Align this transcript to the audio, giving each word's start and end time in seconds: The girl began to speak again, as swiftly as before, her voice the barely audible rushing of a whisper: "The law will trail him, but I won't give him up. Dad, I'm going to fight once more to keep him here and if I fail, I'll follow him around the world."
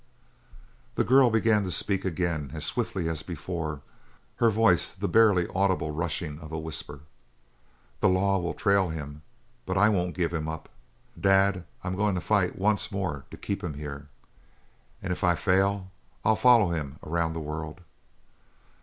The 0.95 1.03
girl 1.03 1.29
began 1.29 1.63
to 1.63 1.69
speak 1.71 2.03
again, 2.05 2.49
as 2.55 2.65
swiftly 2.65 3.07
as 3.07 3.21
before, 3.21 3.83
her 4.37 4.49
voice 4.49 4.93
the 4.93 5.07
barely 5.07 5.47
audible 5.53 5.91
rushing 5.91 6.39
of 6.39 6.51
a 6.51 6.57
whisper: 6.57 7.01
"The 7.99 8.09
law 8.09 8.39
will 8.39 8.55
trail 8.55 8.89
him, 8.89 9.21
but 9.63 9.77
I 9.77 9.89
won't 9.89 10.15
give 10.15 10.33
him 10.33 10.47
up. 10.49 10.69
Dad, 11.19 11.65
I'm 11.83 11.95
going 11.95 12.15
to 12.15 12.19
fight 12.21 12.57
once 12.57 12.91
more 12.91 13.25
to 13.29 13.37
keep 13.37 13.63
him 13.63 13.75
here 13.75 14.07
and 15.03 15.13
if 15.13 15.23
I 15.23 15.35
fail, 15.35 15.91
I'll 16.25 16.35
follow 16.35 16.69
him 16.69 16.97
around 17.03 17.33
the 17.33 17.39
world." 17.39 17.81